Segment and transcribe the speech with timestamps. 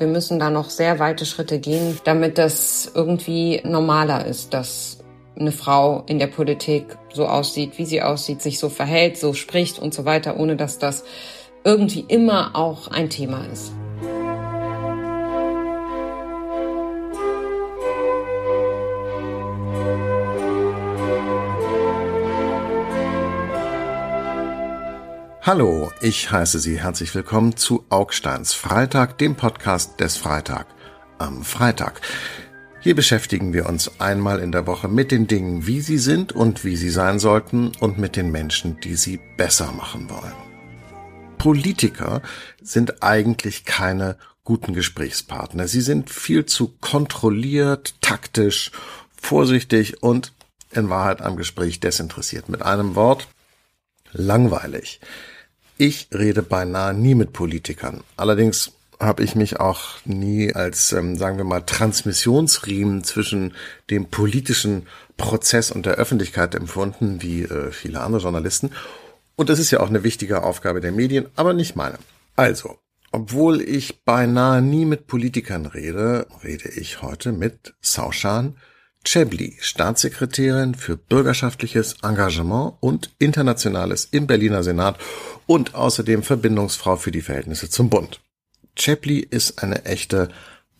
[0.00, 5.04] Wir müssen da noch sehr weite Schritte gehen, damit das irgendwie normaler ist, dass
[5.38, 9.78] eine Frau in der Politik so aussieht, wie sie aussieht, sich so verhält, so spricht
[9.78, 11.04] und so weiter, ohne dass das
[11.64, 13.72] irgendwie immer auch ein Thema ist.
[25.52, 30.68] Hallo, ich heiße Sie herzlich willkommen zu Augsteins Freitag, dem Podcast des Freitag
[31.18, 32.02] am Freitag.
[32.78, 36.64] Hier beschäftigen wir uns einmal in der Woche mit den Dingen, wie sie sind und
[36.64, 40.36] wie sie sein sollten und mit den Menschen, die sie besser machen wollen.
[41.36, 42.22] Politiker
[42.62, 45.66] sind eigentlich keine guten Gesprächspartner.
[45.66, 48.70] Sie sind viel zu kontrolliert, taktisch,
[49.20, 50.32] vorsichtig und
[50.70, 52.48] in Wahrheit am Gespräch desinteressiert.
[52.48, 53.26] Mit einem Wort,
[54.12, 55.00] langweilig.
[55.80, 58.04] Ich rede beinahe nie mit Politikern.
[58.18, 63.54] Allerdings habe ich mich auch nie als, ähm, sagen wir mal, Transmissionsriemen zwischen
[63.88, 68.72] dem politischen Prozess und der Öffentlichkeit empfunden, wie äh, viele andere Journalisten.
[69.36, 71.96] Und das ist ja auch eine wichtige Aufgabe der Medien, aber nicht meine.
[72.36, 72.76] Also,
[73.10, 78.54] obwohl ich beinahe nie mit Politikern rede, rede ich heute mit Saushan
[79.04, 84.98] Chebli, Staatssekretärin für bürgerschaftliches Engagement und Internationales im Berliner Senat
[85.46, 88.20] und außerdem Verbindungsfrau für die Verhältnisse zum Bund.
[88.76, 90.28] Chapley ist eine echte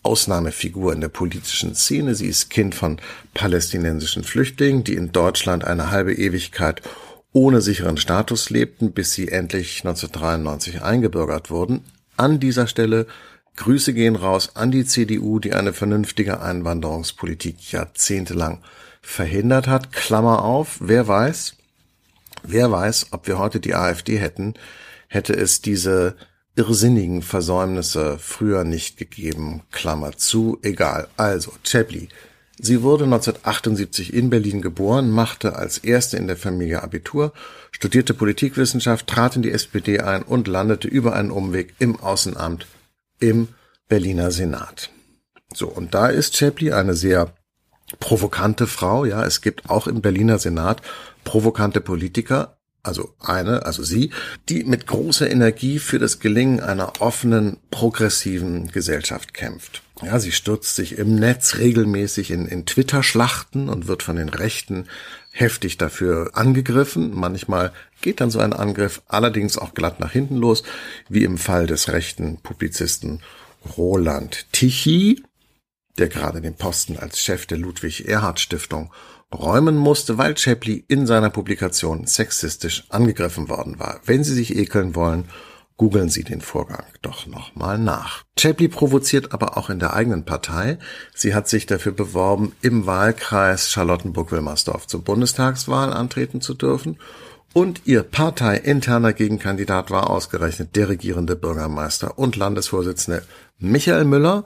[0.02, 2.14] Ausnahmefigur in der politischen Szene.
[2.14, 2.98] Sie ist Kind von
[3.34, 6.82] palästinensischen Flüchtlingen, die in Deutschland eine halbe Ewigkeit
[7.32, 11.84] ohne sicheren Status lebten, bis sie endlich 1993 eingebürgert wurden.
[12.16, 13.06] An dieser Stelle
[13.60, 18.62] Grüße gehen raus an die CDU, die eine vernünftige Einwanderungspolitik jahrzehntelang
[19.02, 19.92] verhindert hat.
[19.92, 21.56] Klammer auf, wer weiß,
[22.42, 24.54] wer weiß, ob wir heute die AfD hätten,
[25.08, 26.16] hätte es diese
[26.56, 29.60] irrsinnigen Versäumnisse früher nicht gegeben.
[29.72, 31.08] Klammer zu, egal.
[31.18, 32.08] Also, Chapley.
[32.58, 37.34] Sie wurde 1978 in Berlin geboren, machte als erste in der Familie Abitur,
[37.72, 42.66] studierte Politikwissenschaft, trat in die SPD ein und landete über einen Umweg im Außenamt
[43.20, 43.48] im
[43.88, 44.90] Berliner Senat.
[45.54, 47.34] So, und da ist Chapley eine sehr
[47.98, 50.80] provokante Frau, ja, es gibt auch im Berliner Senat
[51.24, 54.10] provokante Politiker, also eine, also sie,
[54.48, 59.82] die mit großer Energie für das Gelingen einer offenen, progressiven Gesellschaft kämpft.
[60.02, 64.86] Ja, sie stürzt sich im Netz regelmäßig in, in Twitter-Schlachten und wird von den Rechten
[65.30, 67.12] heftig dafür angegriffen.
[67.14, 70.62] Manchmal geht dann so ein Angriff allerdings auch glatt nach hinten los,
[71.08, 73.20] wie im Fall des rechten Publizisten
[73.76, 75.22] Roland Tichy,
[75.98, 78.90] der gerade den Posten als Chef der Ludwig Erhard Stiftung
[79.32, 84.00] räumen musste, weil Chapley in seiner Publikation sexistisch angegriffen worden war.
[84.04, 85.26] Wenn Sie sich ekeln wollen,
[85.76, 88.22] googeln Sie den Vorgang doch nochmal nach.
[88.38, 90.78] Chapley provoziert aber auch in der eigenen Partei.
[91.14, 96.98] Sie hat sich dafür beworben, im Wahlkreis Charlottenburg-Wilmersdorf zur Bundestagswahl antreten zu dürfen.
[97.52, 103.22] Und ihr parteiinterner Gegenkandidat war ausgerechnet der regierende Bürgermeister und Landesvorsitzende
[103.58, 104.44] Michael Müller,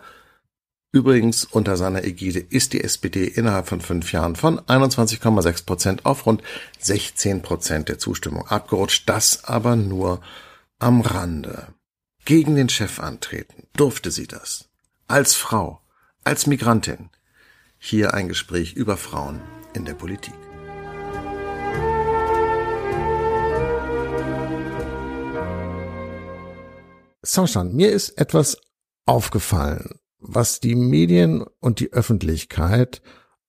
[0.94, 6.24] Übrigens unter seiner Ägide ist die SPD innerhalb von fünf Jahren von 21,6 Prozent auf
[6.24, 6.40] rund
[6.78, 9.08] 16 Prozent der Zustimmung abgerutscht.
[9.08, 10.20] Das aber nur
[10.78, 11.74] am Rande.
[12.24, 14.68] Gegen den Chef antreten durfte sie das.
[15.08, 15.80] Als Frau,
[16.22, 17.10] als Migrantin.
[17.76, 19.40] Hier ein Gespräch über Frauen
[19.72, 20.34] in der Politik.
[27.22, 28.58] Saushan, mir ist etwas
[29.06, 33.02] aufgefallen was die Medien und die Öffentlichkeit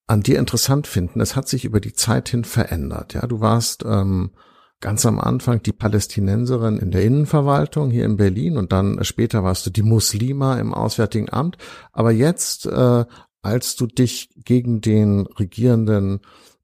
[0.07, 3.13] an dir interessant finden, es hat sich über die Zeit hin verändert.
[3.13, 4.31] Ja, du warst ähm,
[4.81, 9.65] ganz am Anfang die Palästinenserin in der Innenverwaltung hier in Berlin und dann später warst
[9.65, 11.57] du die Muslima im Auswärtigen Amt.
[11.91, 13.05] Aber jetzt, äh,
[13.41, 16.19] als du dich gegen den regierenden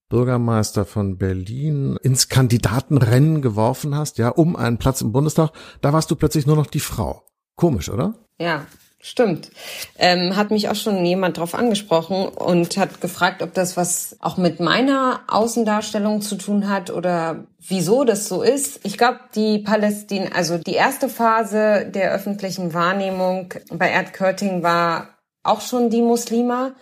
[0.10, 6.12] Bürgermeister von Berlin ins Kandidatenrennen geworfen hast, ja, um einen Platz im Bundestag, da warst
[6.12, 7.24] du plötzlich nur noch die Frau.
[7.56, 8.16] Komisch, oder?
[8.38, 8.66] Ja,
[9.04, 9.50] Stimmt.
[9.98, 14.38] Ähm, hat mich auch schon jemand drauf angesprochen und hat gefragt, ob das was auch
[14.38, 18.80] mit meiner Außendarstellung zu tun hat oder wieso das so ist.
[18.84, 25.10] Ich glaube, die Palästin, also die erste Phase der öffentlichen Wahrnehmung bei Erdkörting war
[25.42, 26.74] auch schon die Muslima,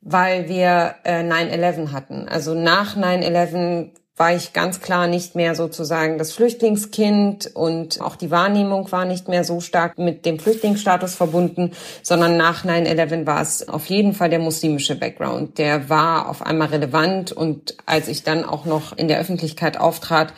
[0.00, 2.28] weil wir äh, 9-11 hatten.
[2.28, 8.30] Also nach 9-11 war ich ganz klar nicht mehr sozusagen das Flüchtlingskind und auch die
[8.30, 11.72] Wahrnehmung war nicht mehr so stark mit dem Flüchtlingsstatus verbunden,
[12.02, 15.58] sondern nach 9-11 war es auf jeden Fall der muslimische Background.
[15.58, 20.32] Der war auf einmal relevant und als ich dann auch noch in der Öffentlichkeit auftrat,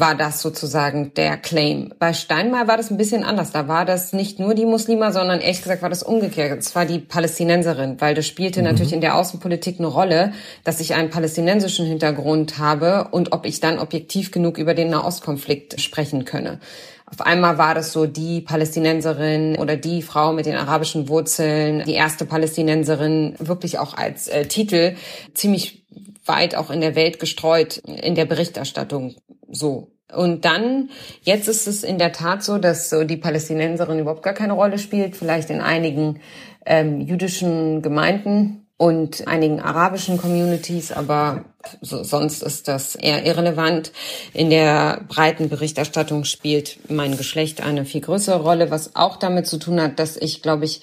[0.00, 1.92] war das sozusagen der Claim.
[1.98, 3.52] Bei Steinmeier war das ein bisschen anders.
[3.52, 6.58] Da war das nicht nur die Muslima, sondern ehrlich gesagt war das umgekehrt.
[6.58, 8.66] Es war die Palästinenserin, weil das spielte mhm.
[8.66, 10.32] natürlich in der Außenpolitik eine Rolle,
[10.64, 15.80] dass ich einen palästinensischen Hintergrund habe und ob ich dann objektiv genug über den Nahostkonflikt
[15.80, 16.60] sprechen könne.
[17.06, 21.94] Auf einmal war das so die Palästinenserin oder die Frau mit den arabischen Wurzeln, die
[21.94, 24.94] erste Palästinenserin, wirklich auch als äh, Titel
[25.34, 25.84] ziemlich
[26.24, 29.16] weit auch in der Welt gestreut in der Berichterstattung
[29.50, 29.92] so.
[30.12, 30.90] Und dann,
[31.22, 34.78] jetzt ist es in der Tat so, dass so die Palästinenserin überhaupt gar keine Rolle
[34.78, 36.20] spielt, vielleicht in einigen
[36.66, 41.44] ähm, jüdischen Gemeinden und einigen arabischen Communities, aber
[41.82, 43.92] so, sonst ist das eher irrelevant.
[44.32, 49.58] In der breiten Berichterstattung spielt mein Geschlecht eine viel größere Rolle, was auch damit zu
[49.58, 50.80] tun hat, dass ich, glaube ich,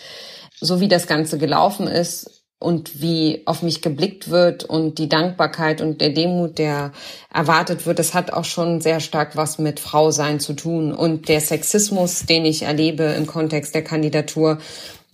[0.59, 5.80] so wie das Ganze gelaufen ist, und wie auf mich geblickt wird und die Dankbarkeit
[5.80, 6.92] und der Demut, der
[7.31, 10.92] erwartet wird, das hat auch schon sehr stark was mit Frau sein zu tun.
[10.92, 14.57] Und der Sexismus, den ich erlebe im Kontext der Kandidatur,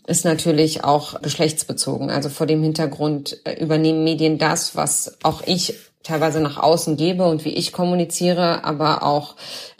[0.07, 2.09] ist natürlich auch geschlechtsbezogen.
[2.09, 7.25] Also vor dem Hintergrund äh, übernehmen Medien das, was auch ich teilweise nach außen gebe
[7.25, 9.35] und wie ich kommuniziere, aber auch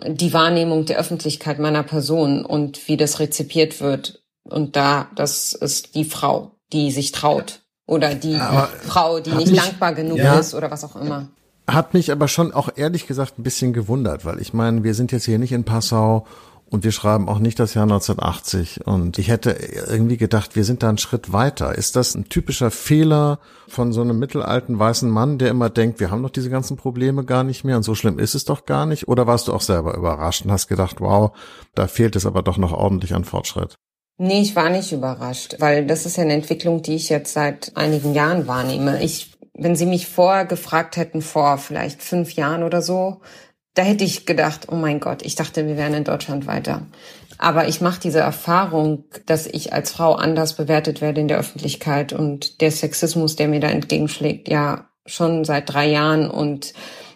[0.08, 4.22] die Wahrnehmung der Öffentlichkeit meiner Person und wie das rezipiert wird.
[4.46, 9.52] Und da, das ist die Frau die sich traut oder die aber Frau, die nicht
[9.52, 11.28] mich, dankbar genug ja, ist oder was auch immer.
[11.68, 15.12] Hat mich aber schon auch ehrlich gesagt ein bisschen gewundert, weil ich meine, wir sind
[15.12, 16.26] jetzt hier nicht in Passau
[16.74, 18.88] und wir schreiben auch nicht das Jahr 1980.
[18.88, 21.76] Und ich hätte irgendwie gedacht, wir sind da einen Schritt weiter.
[21.76, 23.38] Ist das ein typischer Fehler
[23.68, 27.26] von so einem mittelalten weißen Mann, der immer denkt, wir haben doch diese ganzen Probleme
[27.26, 29.08] gar nicht mehr und so schlimm ist es doch gar nicht?
[29.08, 31.38] Oder warst du auch selber überrascht und hast gedacht, wow,
[31.76, 33.78] da fehlt es aber doch noch ordentlich an Fortschritt?
[34.18, 37.76] Nee, ich war nicht überrascht, weil das ist ja eine Entwicklung, die ich jetzt seit
[37.76, 39.04] einigen Jahren wahrnehme.
[39.04, 43.22] Ich, wenn Sie mich vorher gefragt hätten, vor vielleicht fünf Jahren oder so,
[43.74, 46.86] da hätte ich gedacht, oh mein Gott, ich dachte, wir wären in Deutschland weiter.
[47.40, 52.14] Aber ich mache diese Erfahrung, dass ich als Frau anders bewertet werde in der Öffentlichkeit
[52.14, 56.74] und der Sexismus, der mir da entgegenschlägt, ja schon seit drei Jahren und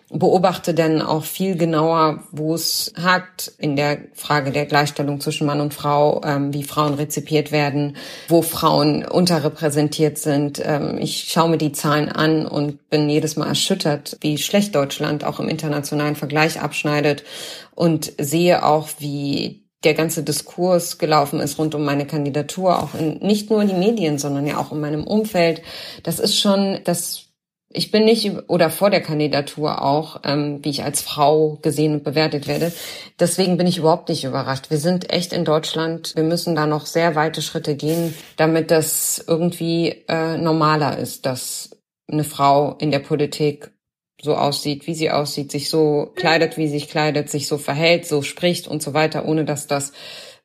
[0.10, 5.60] beobachte dann auch viel genauer, wo es hakt in der Frage der Gleichstellung zwischen Mann
[5.60, 7.98] und Frau, ähm, wie Frauen rezipiert werden,
[8.30, 10.62] wo Frauen unterrepräsentiert sind.
[10.64, 15.26] Ähm, ich schaue mir die Zahlen an und bin jedes Mal erschüttert, wie schlecht Deutschland
[15.26, 17.24] auch im internationalen Vergleich abschneidet
[17.76, 23.20] und sehe auch, wie der ganze Diskurs gelaufen ist rund um meine Kandidatur, auch in,
[23.20, 25.62] nicht nur in die Medien, sondern ja auch in meinem Umfeld.
[26.04, 27.27] Das ist schon, das
[27.78, 32.04] ich bin nicht oder vor der Kandidatur auch, ähm, wie ich als Frau gesehen und
[32.04, 32.74] bewertet werde.
[33.20, 34.72] Deswegen bin ich überhaupt nicht überrascht.
[34.72, 36.14] Wir sind echt in Deutschland.
[36.16, 41.78] Wir müssen da noch sehr weite Schritte gehen, damit das irgendwie äh, normaler ist, dass
[42.12, 43.72] eine Frau in der Politik
[44.20, 48.08] so aussieht, wie sie aussieht, sich so kleidet, wie sie sich kleidet, sich so verhält,
[48.08, 49.94] so spricht und so weiter, ohne dass das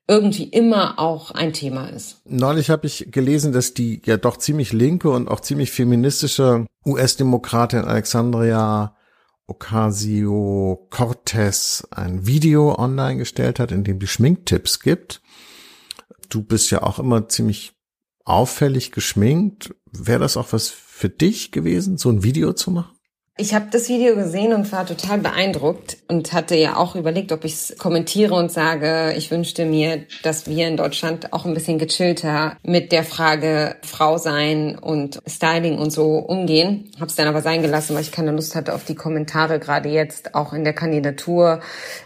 [0.09, 2.23] irgendwie immer auch ein Thema ist.
[2.25, 7.85] Neulich habe ich gelesen, dass die ja doch ziemlich linke und auch ziemlich feministische US-Demokratin
[7.85, 8.97] Alexandria
[9.47, 15.21] Ocasio-Cortez ein Video online gestellt hat, in dem die Schminktipps gibt.
[16.29, 17.73] Du bist ja auch immer ziemlich
[18.25, 19.75] auffällig geschminkt.
[19.91, 22.97] Wäre das auch was für dich gewesen, so ein Video zu machen?
[23.39, 27.47] Ich habe das Video gesehen und war total beeindruckt und hatte ja auch überlegt, ob
[27.47, 31.79] ich es kommentiere und sage, ich wünschte mir, dass wir in Deutschland auch ein bisschen
[31.79, 36.91] gechillter mit der Frage Frau sein und Styling und so umgehen.
[36.97, 39.89] Habe es dann aber sein gelassen, weil ich keine Lust hatte auf die Kommentare, gerade
[39.89, 41.61] jetzt auch in der Kandidatur.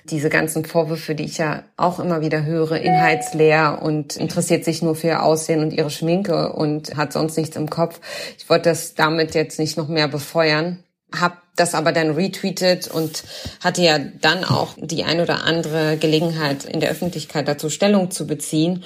[0.05, 4.95] Diese ganzen Vorwürfe, die ich ja auch immer wieder höre, inhaltsleer und interessiert sich nur
[4.95, 8.01] für ihr Aussehen und ihre Schminke und hat sonst nichts im Kopf.
[8.39, 10.85] Ich wollte das damit jetzt nicht noch mehr befeuern
[11.21, 13.25] habe das aber dann retweetet und
[13.61, 18.27] hatte ja dann auch die ein oder andere Gelegenheit in der Öffentlichkeit dazu Stellung zu
[18.27, 18.85] beziehen.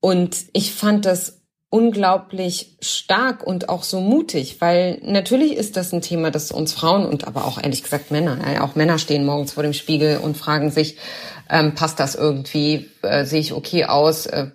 [0.00, 1.41] Und ich fand das
[1.72, 7.06] unglaublich stark und auch so mutig, weil natürlich ist das ein Thema, das uns Frauen
[7.06, 10.70] und aber auch ehrlich gesagt Männer, auch Männer stehen morgens vor dem Spiegel und fragen
[10.70, 10.98] sich,
[11.48, 14.48] ähm, passt das irgendwie, äh, sehe ich okay aus, äh,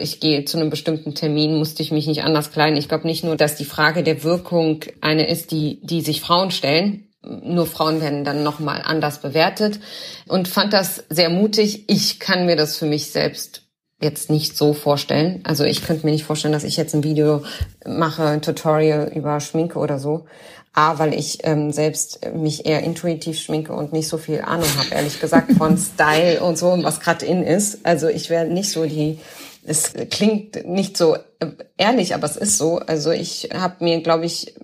[0.00, 2.76] ich gehe zu einem bestimmten Termin, musste ich mich nicht anders kleiden.
[2.76, 6.50] Ich glaube nicht nur, dass die Frage der Wirkung eine ist, die, die sich Frauen
[6.50, 9.78] stellen, nur Frauen werden dann nochmal anders bewertet
[10.26, 11.84] und fand das sehr mutig.
[11.86, 13.63] Ich kann mir das für mich selbst
[14.00, 15.40] jetzt nicht so vorstellen.
[15.44, 17.42] Also ich könnte mir nicht vorstellen, dass ich jetzt ein Video
[17.86, 20.26] mache, ein Tutorial über Schminke oder so.
[20.72, 24.88] A, weil ich ähm, selbst mich eher intuitiv schminke und nicht so viel Ahnung habe,
[24.90, 27.86] ehrlich gesagt, von Style und so, was gerade in ist.
[27.86, 29.20] Also ich wäre nicht so die
[29.66, 31.46] es klingt nicht so äh,
[31.76, 32.78] ehrlich, aber es ist so.
[32.78, 34.54] Also ich habe mir, glaube ich,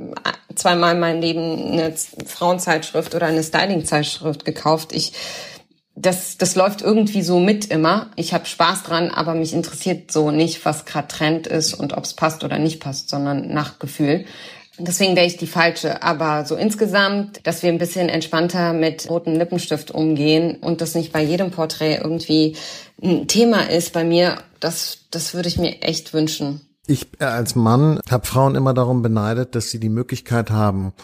[0.54, 1.94] zweimal in meinem Leben eine
[2.26, 4.92] Frauenzeitschrift oder eine Styling-Zeitschrift gekauft.
[4.92, 5.12] Ich
[6.00, 8.10] das, das läuft irgendwie so mit immer.
[8.16, 12.04] Ich habe Spaß dran, aber mich interessiert so nicht, was gerade Trend ist und ob
[12.04, 14.24] es passt oder nicht passt, sondern nach Gefühl.
[14.78, 16.02] Deswegen wäre ich die falsche.
[16.02, 21.12] Aber so insgesamt, dass wir ein bisschen entspannter mit rotem Lippenstift umgehen und das nicht
[21.12, 22.56] bei jedem Porträt irgendwie
[23.02, 26.62] ein Thema ist bei mir, das, das würde ich mir echt wünschen.
[26.86, 30.94] Ich äh, als Mann habe Frauen immer darum beneidet, dass sie die Möglichkeit haben,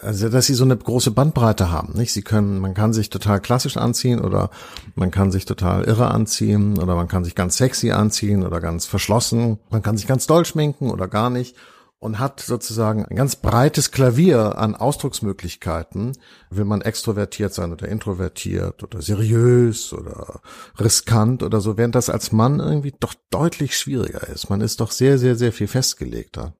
[0.00, 2.12] also dass sie so eine große Bandbreite haben, nicht?
[2.12, 4.50] Sie können, man kann sich total klassisch anziehen oder
[4.94, 8.86] man kann sich total irre anziehen oder man kann sich ganz sexy anziehen oder ganz
[8.86, 9.58] verschlossen.
[9.70, 11.54] Man kann sich ganz doll schminken oder gar nicht
[11.98, 16.12] und hat sozusagen ein ganz breites Klavier an Ausdrucksmöglichkeiten.
[16.50, 20.40] Will man extrovertiert sein oder introvertiert oder seriös oder
[20.78, 24.48] riskant oder so, während das als Mann irgendwie doch deutlich schwieriger ist.
[24.48, 26.54] Man ist doch sehr, sehr, sehr viel festgelegter.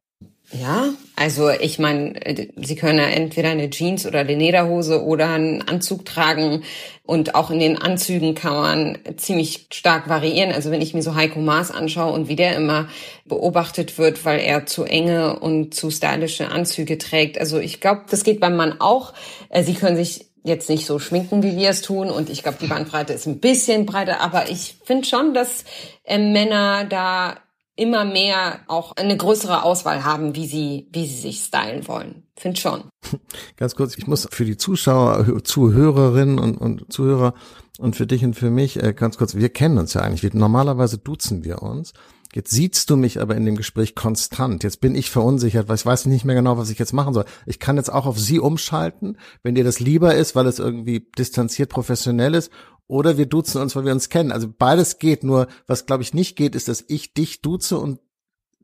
[0.53, 2.15] Ja, also ich meine,
[2.57, 6.63] Sie können ja entweder eine Jeans oder eine Lederhose oder einen Anzug tragen
[7.03, 10.53] und auch in den Anzügen kann man ziemlich stark variieren.
[10.53, 12.89] Also wenn ich mir so Heiko Maas anschaue und wie der immer
[13.25, 17.41] beobachtet wird, weil er zu enge und zu stylische Anzüge trägt.
[17.41, 19.15] Also ich glaube, das geht beim Mann auch.
[19.49, 22.09] Äh, Sie können sich jetzt nicht so schminken, wie wir es tun.
[22.09, 24.21] Und ich glaube, die Bandbreite ist ein bisschen breiter.
[24.21, 25.65] Aber ich finde schon, dass
[26.05, 27.37] äh, Männer da
[27.77, 32.25] immer mehr auch eine größere Auswahl haben, wie sie, wie sie sich stylen wollen.
[32.37, 32.85] Find schon.
[33.57, 37.35] Ganz kurz, ich muss für die Zuschauer, Zuhörerinnen und, und Zuhörer
[37.79, 40.23] und für dich und für mich äh, ganz kurz, wir kennen uns ja eigentlich.
[40.23, 41.93] Wir, normalerweise duzen wir uns.
[42.35, 44.63] Jetzt siehst du mich aber in dem Gespräch konstant.
[44.63, 47.25] Jetzt bin ich verunsichert, weil ich weiß nicht mehr genau, was ich jetzt machen soll.
[47.47, 51.07] Ich kann jetzt auch auf sie umschalten, wenn dir das lieber ist, weil es irgendwie
[51.17, 52.51] distanziert professionell ist
[52.89, 54.33] oder wir duzen uns, weil wir uns kennen.
[54.33, 58.01] Also beides geht, nur was glaube ich nicht geht, ist, dass ich dich duze und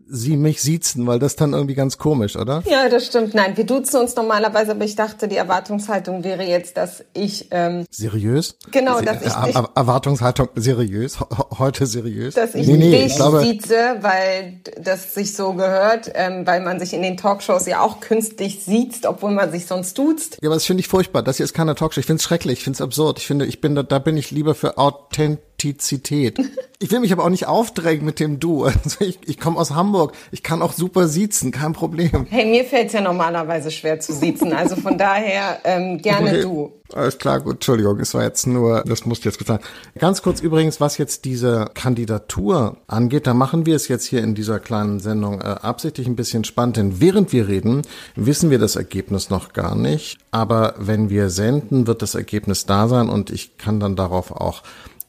[0.08, 2.62] sie mich siezen, weil das dann irgendwie ganz komisch, oder?
[2.66, 3.34] Ja, das stimmt.
[3.34, 7.86] Nein, wir duzen uns normalerweise, aber ich dachte, die Erwartungshaltung wäre jetzt, dass ich ähm,
[7.90, 8.56] seriös.
[8.70, 11.18] Genau, dass ich dich, Erwartungshaltung seriös,
[11.58, 12.34] heute seriös.
[12.34, 16.60] Dass ich nee, nee, dich ich glaube, sieze, weil das sich so gehört, ähm, weil
[16.60, 20.38] man sich in den Talkshows ja auch künstlich sieht, obwohl man sich sonst duzt.
[20.42, 21.22] Ja, aber das finde ich furchtbar.
[21.22, 22.00] Das hier ist keine Talkshow.
[22.00, 22.58] Ich finde es schrecklich.
[22.58, 23.18] Ich finde es absurd.
[23.18, 26.38] Ich finde, ich bin da, da bin ich lieber für Authentizität Authentizität.
[26.78, 28.66] Ich will mich aber auch nicht aufdrängen mit dem Du.
[28.84, 30.14] Also ich, ich komme aus Hamburg.
[30.32, 32.26] Ich kann auch super siezen, kein Problem.
[32.30, 34.52] Hey, mir fällt's ja normalerweise schwer zu siezen.
[34.52, 36.42] Also von daher ähm, gerne okay.
[36.42, 36.72] du.
[36.92, 39.64] Alles klar, gut, Entschuldigung, es war jetzt nur, das musste jetzt gesagt.
[39.98, 44.34] Ganz kurz übrigens, was jetzt diese Kandidatur angeht, da machen wir es jetzt hier in
[44.34, 47.82] dieser kleinen Sendung äh, absichtlich ein bisschen spannend, denn während wir reden,
[48.14, 52.88] wissen wir das Ergebnis noch gar nicht, aber wenn wir senden, wird das Ergebnis da
[52.88, 54.62] sein und ich kann dann darauf auch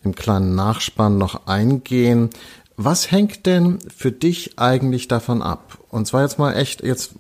[0.03, 2.29] im kleinen Nachspann noch eingehen.
[2.75, 5.77] Was hängt denn für dich eigentlich davon ab?
[5.89, 7.13] Und zwar jetzt mal echt jetzt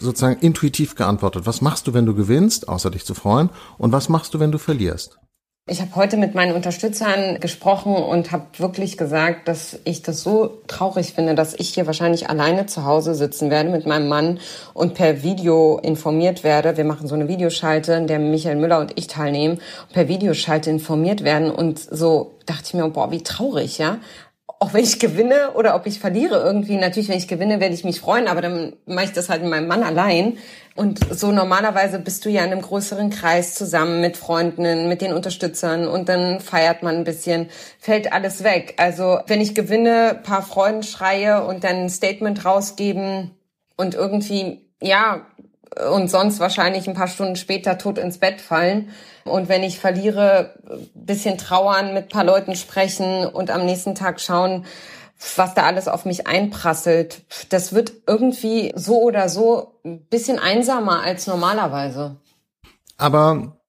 [0.00, 1.46] sozusagen intuitiv geantwortet.
[1.46, 3.50] Was machst du, wenn du gewinnst, außer dich zu freuen?
[3.78, 5.20] Und was machst du, wenn du verlierst?
[5.70, 10.58] Ich habe heute mit meinen Unterstützern gesprochen und habe wirklich gesagt, dass ich das so
[10.66, 14.40] traurig finde, dass ich hier wahrscheinlich alleine zu Hause sitzen werde mit meinem Mann
[14.74, 16.76] und per Video informiert werde.
[16.76, 19.60] Wir machen so eine Videoschalte, in der Michael Müller und ich teilnehmen,
[19.92, 21.52] per Videoschalte informiert werden.
[21.52, 23.98] Und so dachte ich mir, boah, wie traurig, ja
[24.62, 26.76] auch wenn ich gewinne oder ob ich verliere irgendwie.
[26.76, 29.50] Natürlich, wenn ich gewinne, werde ich mich freuen, aber dann mache ich das halt mit
[29.50, 30.36] meinem Mann allein.
[30.76, 35.14] Und so normalerweise bist du ja in einem größeren Kreis zusammen mit Freunden, mit den
[35.14, 37.48] Unterstützern und dann feiert man ein bisschen,
[37.78, 38.74] fällt alles weg.
[38.76, 43.30] Also wenn ich gewinne, paar Freuden schreie und dann ein Statement rausgeben
[43.78, 45.26] und irgendwie, ja,
[45.90, 48.90] und sonst wahrscheinlich ein paar Stunden später tot ins Bett fallen.
[49.24, 50.54] Und wenn ich verliere,
[50.94, 54.64] bisschen trauern, mit paar Leuten sprechen und am nächsten Tag schauen,
[55.36, 57.22] was da alles auf mich einprasselt.
[57.50, 62.16] Das wird irgendwie so oder so ein bisschen einsamer als normalerweise.
[62.96, 63.59] Aber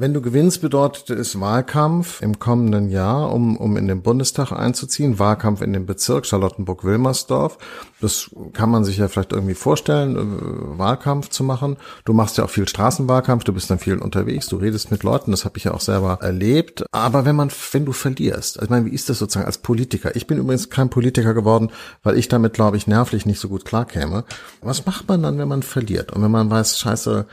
[0.00, 5.18] wenn du gewinnst, bedeutet es Wahlkampf im kommenden Jahr, um, um in den Bundestag einzuziehen.
[5.18, 7.58] Wahlkampf in dem Bezirk Charlottenburg-Wilmersdorf.
[8.00, 11.76] Das kann man sich ja vielleicht irgendwie vorstellen, äh, Wahlkampf zu machen.
[12.04, 15.30] Du machst ja auch viel Straßenwahlkampf, du bist dann viel unterwegs, du redest mit Leuten,
[15.30, 16.84] das habe ich ja auch selber erlebt.
[16.92, 20.14] Aber wenn man, wenn du verlierst, also ich meine, wie ist das sozusagen als Politiker?
[20.16, 21.70] Ich bin übrigens kein Politiker geworden,
[22.02, 24.24] weil ich damit, glaube ich, nervlich nicht so gut klarkäme.
[24.62, 26.12] Was macht man dann, wenn man verliert?
[26.12, 27.26] Und wenn man weiß, scheiße,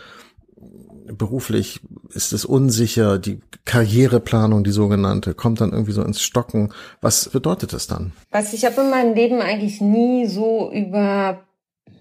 [1.08, 6.74] beruflich ist es unsicher, die Karriereplanung, die sogenannte, kommt dann irgendwie so ins Stocken.
[7.02, 8.14] Was bedeutet das dann?
[8.32, 11.46] Was ich habe in meinem Leben eigentlich nie so über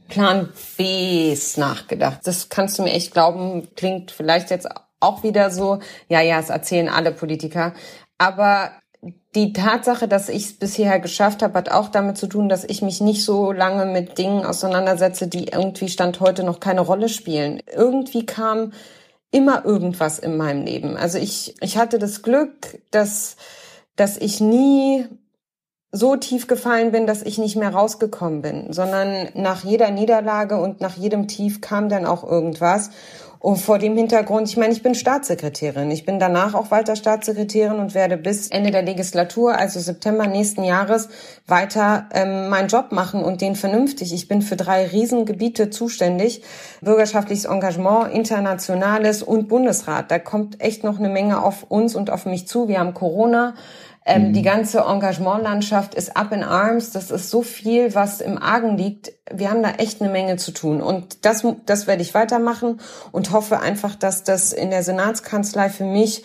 [0.08, 2.20] Plan Bs nachgedacht.
[2.24, 4.68] Das kannst du mir echt glauben, klingt vielleicht jetzt
[5.00, 7.74] auch wieder so, ja, ja, es erzählen alle Politiker.
[8.18, 8.70] Aber
[9.34, 12.82] die Tatsache, dass ich es bisher geschafft habe, hat auch damit zu tun, dass ich
[12.82, 17.60] mich nicht so lange mit Dingen auseinandersetze, die irgendwie Stand heute noch keine Rolle spielen.
[17.74, 18.72] Irgendwie kam
[19.30, 20.96] immer irgendwas in meinem Leben.
[20.96, 23.36] Also ich, ich hatte das Glück, dass,
[23.96, 25.06] dass ich nie
[25.90, 30.80] so tief gefallen bin, dass ich nicht mehr rausgekommen bin, sondern nach jeder Niederlage und
[30.80, 32.90] nach jedem Tief kam dann auch irgendwas.
[33.44, 35.90] Und vor dem Hintergrund, ich meine, ich bin Staatssekretärin.
[35.90, 40.64] Ich bin danach auch weiter Staatssekretärin und werde bis Ende der Legislatur, also September nächsten
[40.64, 41.10] Jahres,
[41.46, 44.14] weiter ähm, meinen Job machen und den vernünftig.
[44.14, 46.42] Ich bin für drei Riesengebiete zuständig.
[46.80, 50.10] Bürgerschaftliches Engagement, Internationales und Bundesrat.
[50.10, 52.68] Da kommt echt noch eine Menge auf uns und auf mich zu.
[52.68, 53.56] Wir haben Corona.
[54.06, 54.32] Ähm, mhm.
[54.34, 56.90] Die ganze Engagementlandschaft ist up in arms.
[56.90, 59.12] Das ist so viel, was im Argen liegt.
[59.32, 60.82] Wir haben da echt eine Menge zu tun.
[60.82, 62.80] Und das, das werde ich weitermachen
[63.12, 66.24] und hoffe einfach, dass das in der Senatskanzlei für mich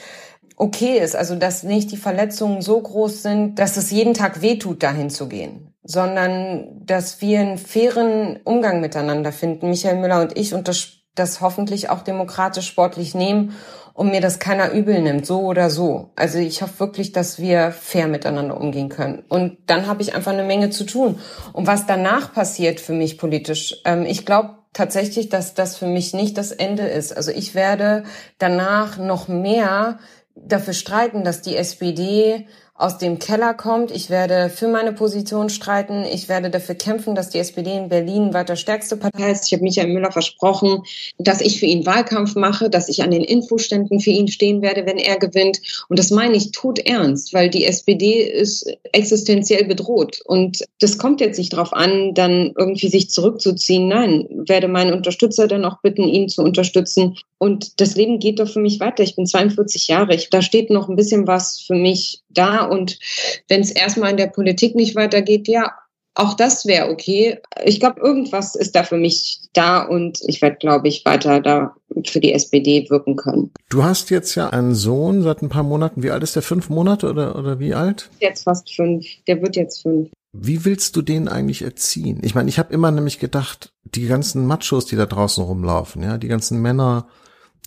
[0.57, 1.15] okay ist.
[1.15, 5.27] Also, dass nicht die Verletzungen so groß sind, dass es jeden Tag wehtut, dahin zu
[5.27, 10.98] gehen sondern dass wir einen fairen Umgang miteinander finden, Michael Müller und ich, und das,
[11.19, 13.55] das hoffentlich auch demokratisch sportlich nehmen
[13.93, 16.11] und mir das keiner übel nimmt, so oder so.
[16.15, 19.23] Also ich hoffe wirklich, dass wir fair miteinander umgehen können.
[19.27, 21.19] Und dann habe ich einfach eine Menge zu tun.
[21.51, 26.13] Und was danach passiert für mich politisch, ähm, ich glaube tatsächlich, dass das für mich
[26.13, 27.15] nicht das Ende ist.
[27.15, 28.03] Also ich werde
[28.37, 29.99] danach noch mehr
[30.33, 32.47] dafür streiten, dass die SPD
[32.79, 33.91] aus dem Keller kommt.
[33.91, 36.05] Ich werde für meine Position streiten.
[36.05, 39.45] Ich werde dafür kämpfen, dass die SPD in Berlin weiter stärkste Partei ist.
[39.45, 40.83] Ich habe Michael Müller versprochen,
[41.17, 44.85] dass ich für ihn Wahlkampf mache, dass ich an den Infoständen für ihn stehen werde,
[44.85, 45.59] wenn er gewinnt.
[45.89, 50.21] Und das meine ich tot ernst, weil die SPD ist existenziell bedroht.
[50.25, 53.89] Und das kommt jetzt nicht darauf an, dann irgendwie sich zurückzuziehen.
[53.89, 57.17] Nein, werde meinen Unterstützer dann auch bitten, ihn zu unterstützen.
[57.39, 59.01] Und das Leben geht doch für mich weiter.
[59.01, 60.13] Ich bin 42 Jahre.
[60.13, 62.65] Ich, da steht noch ein bisschen was für mich da.
[62.65, 62.99] Und
[63.47, 65.73] wenn es erstmal in der Politik nicht weitergeht, ja,
[66.15, 67.39] auch das wäre okay.
[67.63, 71.75] Ich glaube, irgendwas ist da für mich da und ich werde, glaube ich, weiter da
[72.05, 73.51] für die SPD wirken können.
[73.69, 76.03] Du hast jetzt ja einen Sohn seit ein paar Monaten.
[76.03, 76.43] Wie alt ist der?
[76.43, 78.09] Fünf Monate oder, oder wie alt?
[78.19, 79.05] Jetzt fast fünf.
[79.27, 80.09] Der wird jetzt fünf.
[80.33, 82.19] Wie willst du den eigentlich erziehen?
[82.21, 86.17] Ich meine, ich habe immer nämlich gedacht, die ganzen Machos, die da draußen rumlaufen, ja,
[86.17, 87.07] die ganzen Männer,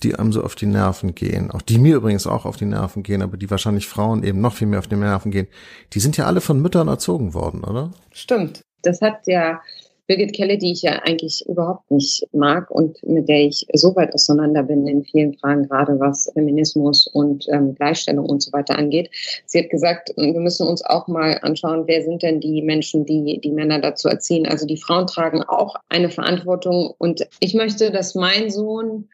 [0.02, 3.02] die einem so auf die Nerven gehen, auch die mir übrigens auch auf die Nerven
[3.02, 5.48] gehen, aber die wahrscheinlich Frauen eben noch viel mehr auf die Nerven gehen,
[5.92, 7.90] die sind ja alle von Müttern erzogen worden, oder?
[8.12, 8.62] Stimmt.
[8.82, 9.60] Das hat ja
[10.06, 14.12] Birgit Kelle, die ich ja eigentlich überhaupt nicht mag und mit der ich so weit
[14.14, 19.10] auseinander bin in vielen Fragen, gerade was Feminismus und ähm, Gleichstellung und so weiter angeht.
[19.46, 23.40] Sie hat gesagt, wir müssen uns auch mal anschauen, wer sind denn die Menschen, die
[23.40, 24.46] die Männer dazu erziehen.
[24.46, 29.08] Also die Frauen tragen auch eine Verantwortung und ich möchte, dass mein Sohn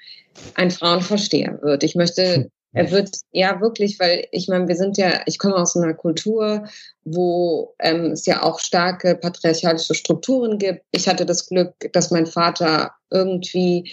[0.55, 1.85] ein Frauenversteher wird.
[1.85, 5.76] Ich möchte, er wird ja wirklich, weil ich meine, wir sind ja, ich komme aus
[5.76, 6.68] einer Kultur,
[7.04, 10.83] wo ähm, es ja auch starke patriarchalische Strukturen gibt.
[10.92, 13.90] Ich hatte das Glück, dass mein Vater irgendwie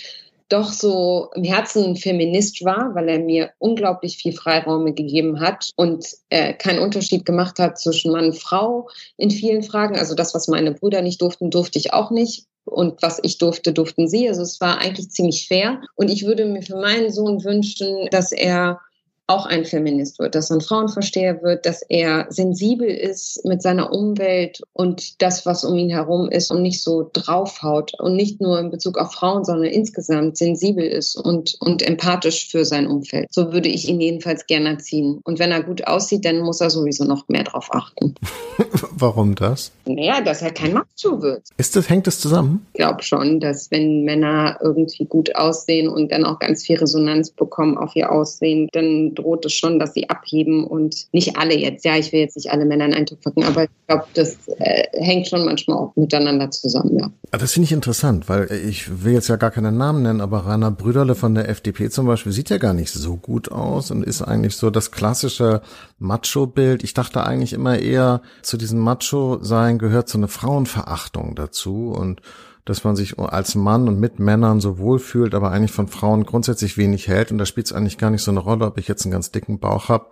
[0.50, 6.06] doch so im Herzen Feminist war, weil er mir unglaublich viel Freiräume gegeben hat und
[6.30, 9.98] äh, keinen Unterschied gemacht hat zwischen Mann und Frau in vielen Fragen.
[9.98, 13.74] Also das, was meine Brüder nicht durften, durfte ich auch nicht und was ich durfte,
[13.74, 14.28] durften sie.
[14.28, 15.82] Also es war eigentlich ziemlich fair.
[15.96, 18.82] Und ich würde mir für meinen Sohn wünschen, dass er
[19.28, 23.92] auch ein Feminist wird, dass er ein Frauenversteher wird, dass er sensibel ist mit seiner
[23.92, 28.60] Umwelt und das, was um ihn herum ist und nicht so draufhaut und nicht nur
[28.60, 33.28] in Bezug auf Frauen, sondern insgesamt sensibel ist und, und empathisch für sein Umfeld.
[33.32, 35.22] So würde ich ihn jedenfalls gerne erziehen.
[35.24, 38.14] Und wenn er gut aussieht, dann muss er sowieso noch mehr drauf achten.
[38.92, 39.72] Warum das?
[39.86, 41.44] Naja, dass er kein Macho wird.
[41.58, 42.68] Ist das, hängt das zusammen?
[42.74, 47.32] Ich glaube schon, dass wenn Männer irgendwie gut aussehen und dann auch ganz viel Resonanz
[47.32, 51.86] bekommen auf ihr Aussehen, dann droht es schon, dass sie abheben und nicht alle jetzt.
[51.86, 54.48] Ja, ich will jetzt nicht alle Männer in einen Topf packen, aber ich glaube, das
[54.60, 57.10] äh, hängt schon manchmal auch miteinander zusammen, ja.
[57.32, 60.46] Ah, das finde ich interessant, weil ich will jetzt ja gar keinen Namen nennen, aber
[60.46, 64.04] Rainer Brüderle von der FDP zum Beispiel sieht ja gar nicht so gut aus und
[64.04, 65.62] ist eigentlich so das klassische
[66.00, 66.84] Macho-Bild.
[66.84, 72.22] Ich dachte eigentlich immer eher, zu diesem Macho-Sein gehört so eine Frauenverachtung dazu und
[72.66, 76.26] dass man sich als Mann und mit Männern so wohl fühlt, aber eigentlich von Frauen
[76.26, 77.32] grundsätzlich wenig hält.
[77.32, 79.32] Und da spielt es eigentlich gar nicht so eine Rolle, ob ich jetzt einen ganz
[79.32, 80.10] dicken Bauch habe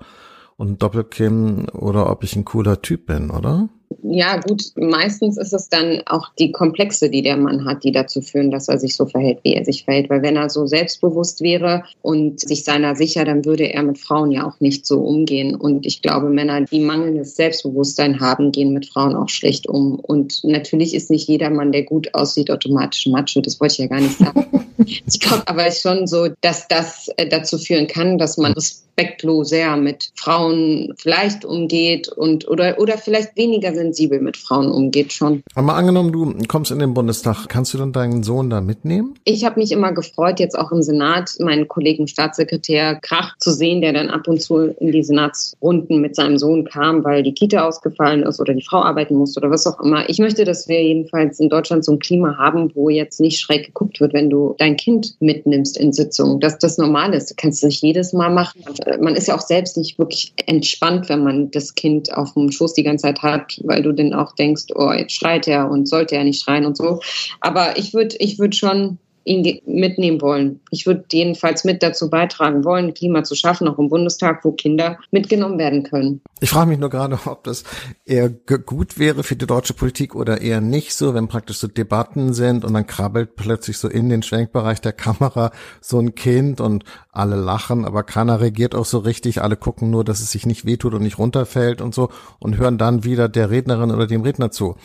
[0.55, 3.69] und ein Doppelkinn oder ob ich ein cooler Typ bin, oder?
[4.01, 8.21] Ja, gut, meistens ist es dann auch die Komplexe, die der Mann hat, die dazu
[8.21, 10.09] führen, dass er sich so verhält, wie er sich verhält.
[10.09, 14.31] Weil wenn er so selbstbewusst wäre und sich seiner sicher, dann würde er mit Frauen
[14.31, 15.55] ja auch nicht so umgehen.
[15.55, 19.99] Und ich glaube, Männer, die mangelndes Selbstbewusstsein haben, gehen mit Frauen auch schlecht um.
[19.99, 23.41] Und natürlich ist nicht jeder Mann, der gut aussieht, automatisch Macho.
[23.41, 24.45] Das wollte ich ja gar nicht sagen.
[24.85, 30.11] ich glaube aber schon so, dass das äh, dazu führen kann, dass man respektloser mit
[30.15, 35.43] Frauen vielleicht umgeht und oder oder vielleicht weniger sensibel mit Frauen umgeht schon.
[35.55, 39.15] Aber angenommen, du kommst in den Bundestag, kannst du dann deinen Sohn da mitnehmen?
[39.25, 43.81] Ich habe mich immer gefreut, jetzt auch im Senat meinen Kollegen Staatssekretär Krach zu sehen,
[43.81, 47.67] der dann ab und zu in die Senatsrunden mit seinem Sohn kam, weil die Kita
[47.67, 50.09] ausgefallen ist oder die Frau arbeiten musste oder was auch immer.
[50.09, 53.65] Ich möchte, dass wir jedenfalls in Deutschland so ein Klima haben, wo jetzt nicht schräg
[53.65, 57.31] geguckt wird, wenn du dein Kind mitnimmst in Sitzungen, dass das normal ist.
[57.31, 58.63] Du kannst es nicht jedes Mal machen
[58.99, 62.73] man ist ja auch selbst nicht wirklich entspannt, wenn man das Kind auf dem Schoß
[62.73, 66.15] die ganze Zeit hat, weil du dann auch denkst, oh, jetzt schreit er und sollte
[66.15, 66.99] er nicht schreien und so.
[67.41, 70.59] Aber ich würde ich würde schon ihn mitnehmen wollen.
[70.69, 74.97] Ich würde jedenfalls mit dazu beitragen wollen, Klima zu schaffen, auch im Bundestag, wo Kinder
[75.11, 76.21] mitgenommen werden können.
[76.41, 77.63] Ich frage mich nur gerade, ob das
[78.05, 82.33] eher gut wäre für die deutsche Politik oder eher nicht so, wenn praktisch so Debatten
[82.33, 86.83] sind und dann krabbelt plötzlich so in den Schwenkbereich der Kamera so ein Kind und
[87.11, 89.41] alle lachen, aber keiner reagiert auch so richtig.
[89.41, 92.09] Alle gucken nur, dass es sich nicht wehtut und nicht runterfällt und so
[92.39, 94.75] und hören dann wieder der Rednerin oder dem Redner zu.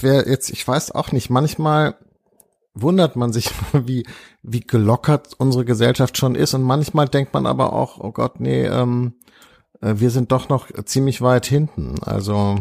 [0.00, 1.96] Wer jetzt, ich weiß auch nicht, manchmal
[2.74, 4.04] wundert man sich, wie,
[4.42, 6.54] wie gelockert unsere Gesellschaft schon ist.
[6.54, 9.14] Und manchmal denkt man aber auch, oh Gott, nee, ähm,
[9.80, 11.96] äh, wir sind doch noch ziemlich weit hinten.
[12.02, 12.56] Also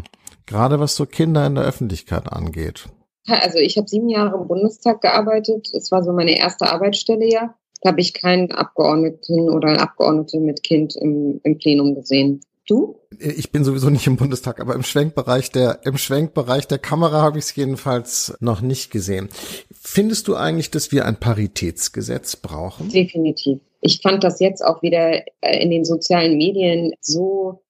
[0.46, 2.88] gerade was so Kinder in der Öffentlichkeit angeht.
[3.28, 5.70] Also ich habe sieben Jahre im Bundestag gearbeitet.
[5.74, 7.54] Es war so meine erste Arbeitsstelle ja.
[7.82, 12.42] Da habe ich keinen Abgeordneten oder Abgeordnete mit Kind im, im Plenum gesehen.
[12.70, 13.00] Du?
[13.18, 17.40] Ich bin sowieso nicht im Bundestag, aber im Schwenkbereich der, im Schwenkbereich der Kamera habe
[17.40, 19.30] ich es jedenfalls noch nicht gesehen.
[19.72, 22.90] Findest du eigentlich, dass wir ein Paritätsgesetz brauchen?
[22.90, 23.60] Definitiv.
[23.82, 27.64] Ich fand das jetzt auch wieder äh, in den sozialen Medien so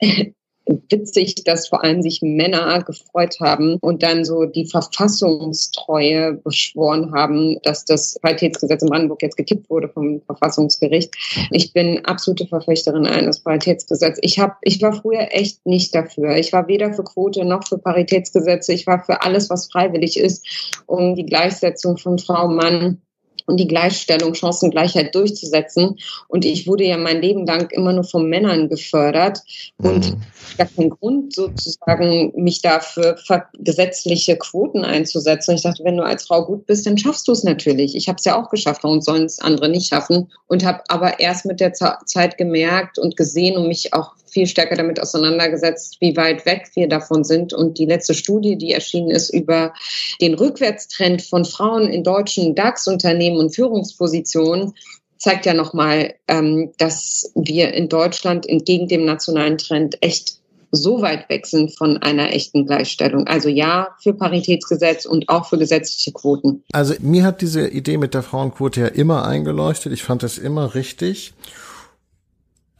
[0.66, 7.58] witzig, dass vor allem sich Männer gefreut haben und dann so die Verfassungstreue beschworen haben,
[7.62, 11.14] dass das Paritätsgesetz in Brandenburg jetzt gekippt wurde vom Verfassungsgericht.
[11.50, 14.20] Ich bin absolute Verfechterin eines Paritätsgesetzes.
[14.22, 16.36] Ich habe, ich war früher echt nicht dafür.
[16.36, 18.72] Ich war weder für Quote noch für Paritätsgesetze.
[18.72, 20.46] Ich war für alles, was freiwillig ist,
[20.86, 23.02] um die Gleichsetzung von Frau und Mann
[23.46, 25.98] und die Gleichstellung, Chancengleichheit durchzusetzen.
[26.28, 29.40] Und ich wurde ja mein Leben lang immer nur von Männern gefördert
[29.78, 30.22] und mhm.
[30.58, 33.16] gar keinen Grund sozusagen, mich dafür
[33.58, 35.54] gesetzliche Quoten einzusetzen.
[35.54, 37.94] Ich dachte, wenn du als Frau gut bist, dann schaffst du es natürlich.
[37.94, 40.30] Ich habe es ja auch geschafft, warum sollen es andere nicht schaffen?
[40.46, 44.76] Und habe aber erst mit der Zeit gemerkt und gesehen und mich auch viel stärker
[44.76, 47.52] damit auseinandergesetzt, wie weit weg wir davon sind.
[47.52, 49.74] Und die letzte Studie, die erschienen ist über
[50.20, 54.74] den Rückwärtstrend von Frauen in deutschen DAX-Unternehmen und Führungspositionen,
[55.18, 60.38] zeigt ja nochmal, ähm, dass wir in Deutschland entgegen dem nationalen Trend echt
[60.72, 63.26] so weit weg sind von einer echten Gleichstellung.
[63.28, 66.64] Also ja für Paritätsgesetz und auch für gesetzliche Quoten.
[66.72, 69.92] Also mir hat diese Idee mit der Frauenquote ja immer eingeleuchtet.
[69.92, 71.34] Ich fand das immer richtig.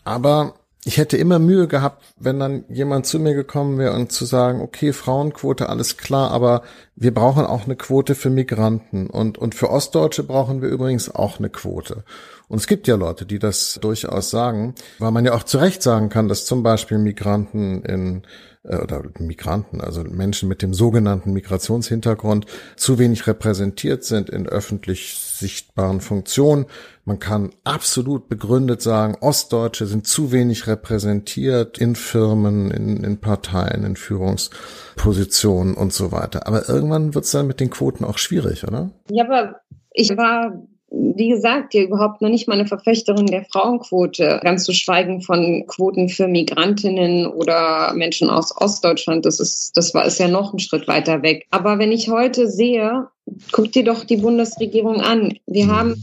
[0.04, 4.24] Aber ich hätte immer Mühe gehabt, wenn dann jemand zu mir gekommen wäre und zu
[4.24, 6.62] sagen, okay, Frauenquote, alles klar, aber
[6.96, 11.38] wir brauchen auch eine Quote für Migranten und, und für Ostdeutsche brauchen wir übrigens auch
[11.38, 12.04] eine Quote.
[12.48, 15.82] Und es gibt ja Leute, die das durchaus sagen, weil man ja auch zu Recht
[15.82, 18.22] sagen kann, dass zum Beispiel Migranten in
[18.64, 22.46] äh, oder Migranten, also Menschen mit dem sogenannten Migrationshintergrund,
[22.76, 26.66] zu wenig repräsentiert sind in öffentlich sichtbaren Funktionen.
[27.04, 33.84] Man kann absolut begründet sagen, Ostdeutsche sind zu wenig repräsentiert in Firmen, in, in Parteien,
[33.84, 36.46] in Führungspositionen und so weiter.
[36.46, 38.90] Aber irgendwann wird es dann mit den Quoten auch schwierig, oder?
[39.10, 39.56] Ja, aber
[39.90, 44.72] ich war wie gesagt, ja überhaupt noch nicht mal eine Verfechterin der Frauenquote, ganz zu
[44.72, 49.24] schweigen von Quoten für Migrantinnen oder Menschen aus Ostdeutschland.
[49.24, 51.46] Das ist, das war, ist ja noch ein Schritt weiter weg.
[51.50, 53.08] Aber wenn ich heute sehe,
[53.52, 55.38] guck dir doch die Bundesregierung an.
[55.46, 55.94] Wir haben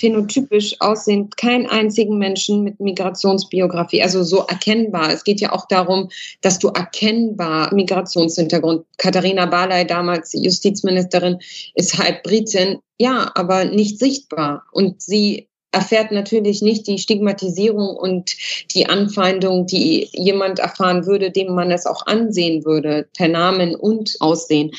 [0.00, 5.12] phänotypisch aussehend keinen einzigen Menschen mit Migrationsbiografie, also so erkennbar.
[5.12, 6.08] Es geht ja auch darum,
[6.40, 8.84] dass du erkennbar Migrationshintergrund.
[8.96, 11.38] Katharina Barley, damals Justizministerin,
[11.74, 14.64] ist halb Britin, ja, aber nicht sichtbar.
[14.72, 18.34] Und sie erfährt natürlich nicht die Stigmatisierung und
[18.74, 24.16] die Anfeindung, die jemand erfahren würde, dem man es auch ansehen würde, per Namen und
[24.20, 24.72] Aussehen.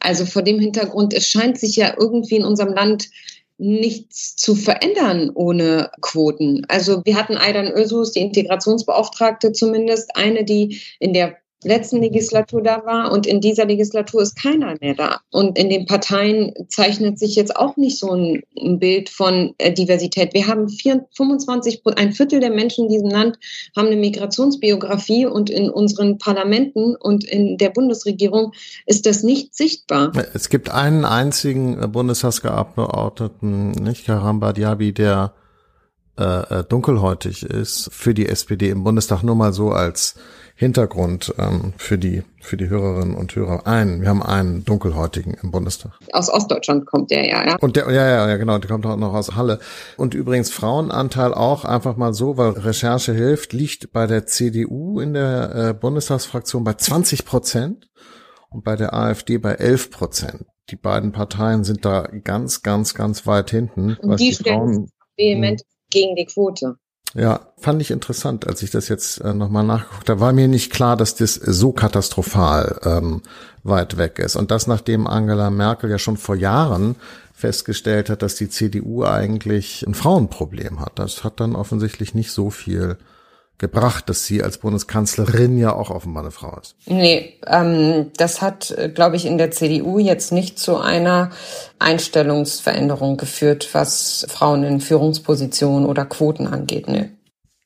[0.00, 3.10] Also vor dem Hintergrund, es scheint sich ja irgendwie in unserem Land
[3.58, 6.64] nichts zu verändern ohne Quoten.
[6.68, 12.84] Also wir hatten Aidan Ösus, die Integrationsbeauftragte zumindest, eine, die in der letzten Legislatur da
[12.84, 15.20] war und in dieser Legislatur ist keiner mehr da.
[15.30, 18.42] Und in den Parteien zeichnet sich jetzt auch nicht so ein,
[18.78, 20.34] Bild von äh, Diversität.
[20.34, 23.38] Wir haben vier, 25, ein Viertel der Menschen in diesem Land
[23.76, 28.52] haben eine Migrationsbiografie und in unseren Parlamenten und in der Bundesregierung
[28.86, 30.12] ist das nicht sichtbar.
[30.34, 35.32] Es gibt einen einzigen Bundestagsabgeordneten, nicht Karamba Diaby, der
[36.18, 40.16] äh, äh, dunkelhäutig ist für die SPD im Bundestag nur mal so als
[40.58, 44.00] Hintergrund ähm, für die für die Hörerinnen und Hörer ein.
[44.00, 45.92] Wir haben einen dunkelhäutigen im Bundestag.
[46.12, 47.56] Aus Ostdeutschland kommt der ja, ja.
[47.60, 49.60] Und der ja ja ja genau, der kommt auch noch aus Halle.
[49.96, 55.14] Und übrigens Frauenanteil auch einfach mal so, weil Recherche hilft, liegt bei der CDU in
[55.14, 57.88] der äh, Bundestagsfraktion bei 20 Prozent
[58.50, 60.44] und bei der AfD bei 11 Prozent.
[60.70, 63.96] Die beiden Parteien sind da ganz ganz ganz weit hinten.
[64.02, 66.78] Und die, die Frauen vehement gegen die Quote.
[67.14, 70.20] Ja, fand ich interessant, als ich das jetzt äh, nochmal nachgeguckt habe.
[70.20, 73.22] War mir nicht klar, dass das so katastrophal ähm,
[73.62, 74.36] weit weg ist.
[74.36, 76.96] Und das, nachdem Angela Merkel ja schon vor Jahren
[77.32, 80.98] festgestellt hat, dass die CDU eigentlich ein Frauenproblem hat.
[80.98, 82.98] Das hat dann offensichtlich nicht so viel
[83.58, 86.76] gebracht, dass sie als Bundeskanzlerin ja auch offenbar eine Frau ist.
[86.86, 91.30] Nee, ähm, das hat, glaube ich, in der CDU jetzt nicht zu einer
[91.78, 96.88] Einstellungsveränderung geführt, was Frauen in Führungspositionen oder Quoten angeht.
[96.88, 97.10] Nee.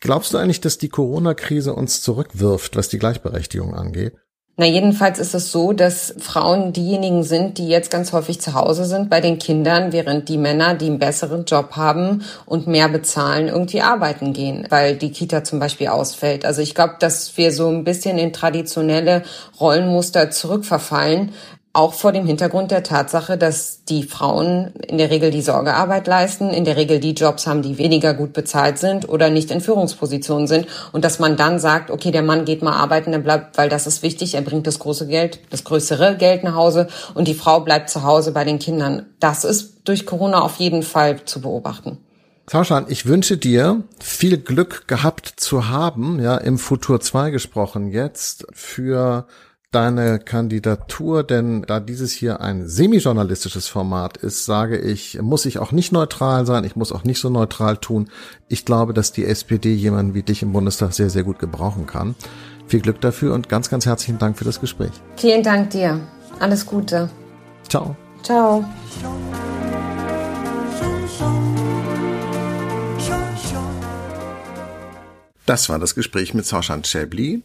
[0.01, 4.15] Glaubst du eigentlich, dass die Corona-Krise uns zurückwirft, was die Gleichberechtigung angeht?
[4.59, 8.85] Na, jedenfalls ist es so, dass Frauen diejenigen sind, die jetzt ganz häufig zu Hause
[8.85, 13.49] sind bei den Kindern, während die Männer, die einen besseren Job haben und mehr bezahlen,
[13.49, 16.45] irgendwie arbeiten gehen, weil die Kita zum Beispiel ausfällt.
[16.45, 19.23] Also ich glaube, dass wir so ein bisschen in traditionelle
[19.59, 21.33] Rollenmuster zurückverfallen,
[21.75, 26.51] auch vor dem Hintergrund der Tatsache, dass die Frauen in der Regel die Sorgearbeit leisten,
[26.51, 30.47] in der Regel die Jobs haben, die weniger gut bezahlt sind oder nicht in Führungspositionen
[30.47, 33.71] sind und dass man dann sagt, okay, der Mann geht mal arbeiten, dann bleibt, weil
[33.71, 37.35] das ist wichtig, er bringt das große Geld, das größere Geld nach Hause und die
[37.35, 39.07] Frau bleibt zu Hause bei den Kindern.
[39.19, 41.99] Das ist durch Corona auf jeden Fall zu beobachten.
[42.47, 48.47] Tauschan, ich wünsche dir viel Glück gehabt zu haben, ja, im Futur 2 gesprochen jetzt
[48.53, 49.27] für
[49.73, 55.73] deine Kandidatur, denn da dieses hier ein semi-journalistisches Format ist, sage ich, muss ich auch
[55.73, 58.11] nicht neutral sein, ich muss auch nicht so neutral tun.
[58.49, 62.15] Ich glaube, dass die SPD jemanden wie dich im Bundestag sehr, sehr gut gebrauchen kann.
[62.67, 64.93] Viel Glück dafür und ganz, ganz herzlichen Dank für das Gespräch.
[65.17, 66.01] Vielen Dank dir.
[66.39, 67.09] Alles Gute.
[67.69, 67.97] Ciao.
[68.23, 68.65] Ciao.
[75.47, 77.43] Das war das Gespräch mit Saushan Chebli.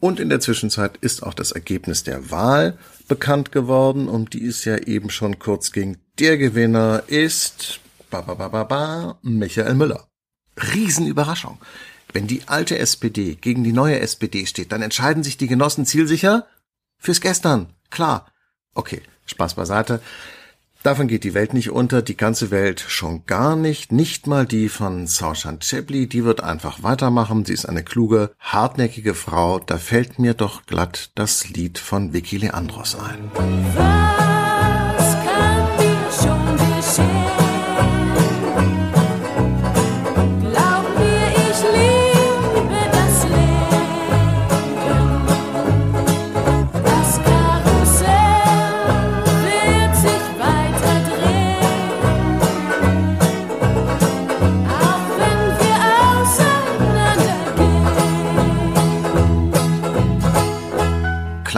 [0.00, 2.78] Und in der Zwischenzeit ist auch das Ergebnis der Wahl
[3.08, 5.98] bekannt geworden, um die es ja eben schon kurz ging.
[6.18, 7.80] Der Gewinner ist
[8.10, 10.06] ba, ba, ba, ba, ba, Michael Müller.
[10.56, 11.58] Riesenüberraschung.
[12.12, 16.46] Wenn die alte SPD gegen die neue SPD steht, dann entscheiden sich die Genossen zielsicher
[16.96, 17.74] fürs Gestern.
[17.90, 18.30] Klar.
[18.74, 20.00] Okay, Spaß beiseite.
[20.84, 24.68] Davon geht die Welt nicht unter, die ganze Welt schon gar nicht, nicht mal die
[24.68, 30.18] von Saushan Chebli, die wird einfach weitermachen, sie ist eine kluge, hartnäckige Frau, da fällt
[30.18, 34.23] mir doch glatt das Lied von Vicky Leandros ein.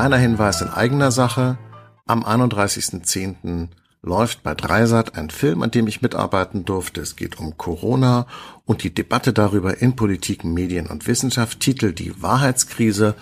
[0.07, 1.59] Kleiner Hinweis in eigener Sache.
[2.07, 3.71] Am 31.10.
[4.03, 7.01] läuft bei Dreisat ein Film, an dem ich mitarbeiten durfte.
[7.01, 8.29] Es geht um Corona
[8.67, 11.59] und die Debatte darüber in Politik, Medien und Wissenschaft.
[11.59, 13.17] Titel Die Wahrheitskrise.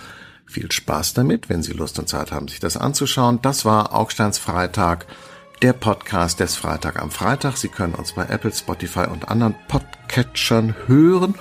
[0.45, 3.39] Viel Spaß damit, wenn Sie Lust und Zeit haben, sich das anzuschauen.
[3.41, 5.07] Das war Augsteins Freitag,
[5.63, 7.57] der Podcast des Freitag am Freitag.
[7.57, 11.35] Sie können uns bei Apple, Spotify und anderen Podcatchern hören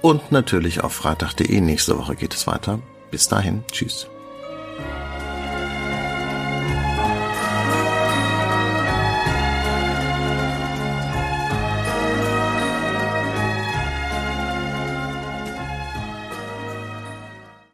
[0.00, 1.60] und natürlich auf freitag.de.
[1.60, 2.80] Nächste Woche geht es weiter.
[3.10, 4.08] Bis dahin, tschüss.